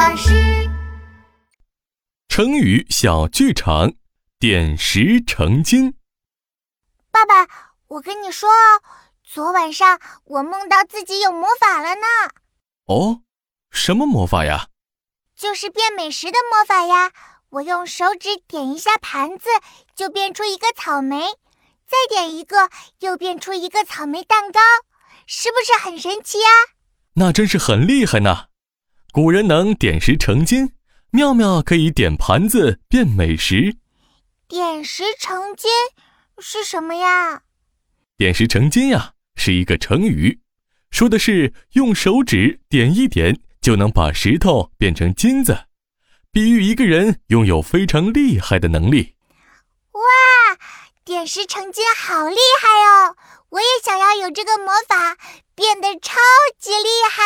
[0.00, 0.32] 老师，
[2.26, 3.92] 成语小剧场，
[4.38, 5.92] 点石成金。
[7.10, 7.46] 爸爸，
[7.86, 8.80] 我跟你说哦，
[9.22, 12.06] 昨晚上我梦到自己有魔法了呢。
[12.86, 13.20] 哦，
[13.70, 14.68] 什么魔法呀？
[15.36, 17.12] 就是变美食的魔法呀！
[17.50, 19.50] 我用手指点一下盘子，
[19.94, 21.34] 就变出一个草莓；
[21.86, 22.70] 再点一个，
[23.00, 24.60] 又变出一个草莓蛋糕，
[25.26, 26.48] 是不是很神奇呀？
[27.16, 28.46] 那真是很厉害呢。
[29.12, 30.72] 古人能点石成金，
[31.10, 33.76] 妙妙可以点盘子变美食。
[34.46, 35.68] 点石成金
[36.38, 37.42] 是什么呀？
[38.16, 40.40] 点石成金呀，是一个成语，
[40.92, 45.64] 说的是用手指点一点就能把石头变成金子，
[46.30, 49.16] 比喻一个人拥有非常厉害的能力。
[49.92, 50.00] 哇，
[51.04, 53.16] 点石成金好厉害哦！
[53.50, 55.16] 我也想要有这个魔法，
[55.56, 56.20] 变得超
[56.60, 57.24] 级厉害。